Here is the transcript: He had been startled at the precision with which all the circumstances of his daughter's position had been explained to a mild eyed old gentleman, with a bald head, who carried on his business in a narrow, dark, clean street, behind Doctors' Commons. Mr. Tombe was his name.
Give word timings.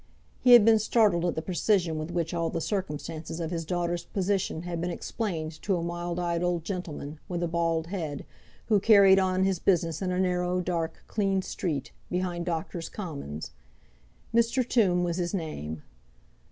He 0.39 0.53
had 0.53 0.65
been 0.65 0.79
startled 0.79 1.25
at 1.25 1.35
the 1.35 1.43
precision 1.43 1.99
with 1.99 2.09
which 2.09 2.33
all 2.33 2.49
the 2.49 2.59
circumstances 2.59 3.39
of 3.39 3.51
his 3.51 3.65
daughter's 3.65 4.03
position 4.03 4.63
had 4.63 4.81
been 4.81 4.89
explained 4.89 5.61
to 5.61 5.77
a 5.77 5.83
mild 5.83 6.17
eyed 6.17 6.41
old 6.41 6.63
gentleman, 6.63 7.19
with 7.29 7.43
a 7.43 7.47
bald 7.47 7.85
head, 7.85 8.25
who 8.65 8.79
carried 8.79 9.19
on 9.19 9.43
his 9.43 9.59
business 9.59 10.01
in 10.01 10.11
a 10.11 10.17
narrow, 10.19 10.59
dark, 10.59 11.03
clean 11.05 11.43
street, 11.43 11.91
behind 12.09 12.47
Doctors' 12.47 12.89
Commons. 12.89 13.51
Mr. 14.33 14.67
Tombe 14.67 15.03
was 15.03 15.17
his 15.17 15.35
name. 15.35 15.83